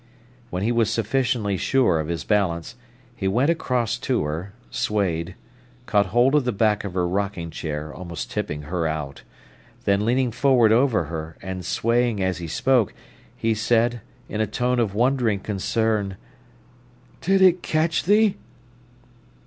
When 0.49 0.63
he 0.63 0.71
was 0.71 0.89
sufficiently 0.89 1.57
sure 1.57 1.99
of 1.99 2.07
his 2.07 2.23
balance, 2.23 2.73
he 3.15 3.27
went 3.27 3.51
across 3.51 3.99
to 3.99 4.23
her, 4.23 4.51
swayed, 4.71 5.35
caught 5.85 6.07
hold 6.07 6.33
of 6.33 6.43
the 6.43 6.51
back 6.51 6.83
of 6.83 6.95
her 6.95 7.07
rocking 7.07 7.51
chair, 7.51 7.93
almost 7.93 8.31
tipping 8.31 8.63
her 8.63 8.87
out; 8.87 9.21
then 9.85 10.03
leaning 10.03 10.31
forward 10.31 10.71
over 10.71 11.03
her, 11.03 11.37
and 11.43 11.63
swaying 11.63 12.19
as 12.19 12.39
he 12.39 12.47
spoke, 12.47 12.95
he 13.37 13.53
said, 13.53 14.01
in 14.27 14.41
a 14.41 14.47
tone 14.47 14.79
of 14.79 14.95
wondering 14.95 15.39
concern: 15.39 16.17
"Did 17.21 17.43
it 17.43 17.61
catch 17.61 18.05
thee?" 18.05 18.37